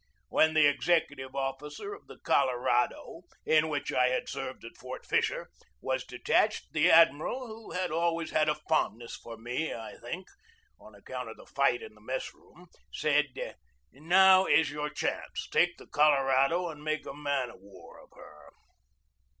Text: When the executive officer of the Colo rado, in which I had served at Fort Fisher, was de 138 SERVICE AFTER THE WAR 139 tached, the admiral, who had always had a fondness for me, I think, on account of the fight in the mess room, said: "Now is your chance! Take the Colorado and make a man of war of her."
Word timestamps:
When 0.29 0.55
the 0.55 0.65
executive 0.65 1.35
officer 1.35 1.93
of 1.93 2.07
the 2.07 2.17
Colo 2.17 2.53
rado, 2.53 3.21
in 3.45 3.69
which 3.69 3.93
I 3.93 4.07
had 4.07 4.27
served 4.27 4.65
at 4.65 4.75
Fort 4.75 5.05
Fisher, 5.05 5.51
was 5.79 6.03
de 6.03 6.15
138 6.15 6.41
SERVICE 6.41 6.61
AFTER 6.73 6.73
THE 6.73 6.87
WAR 6.87 7.29
139 7.29 7.29
tached, 7.29 7.29
the 7.29 7.29
admiral, 7.29 7.47
who 7.47 7.71
had 7.73 7.91
always 7.91 8.31
had 8.31 8.49
a 8.49 8.55
fondness 8.67 9.15
for 9.15 9.37
me, 9.37 9.71
I 9.71 9.97
think, 10.01 10.25
on 10.79 10.95
account 10.95 11.29
of 11.29 11.37
the 11.37 11.45
fight 11.45 11.83
in 11.83 11.93
the 11.93 12.01
mess 12.01 12.33
room, 12.33 12.65
said: 12.91 13.27
"Now 13.91 14.47
is 14.47 14.71
your 14.71 14.89
chance! 14.89 15.47
Take 15.51 15.77
the 15.77 15.85
Colorado 15.85 16.69
and 16.69 16.83
make 16.83 17.05
a 17.05 17.13
man 17.13 17.51
of 17.51 17.59
war 17.59 17.99
of 17.99 18.09
her." 18.15 18.53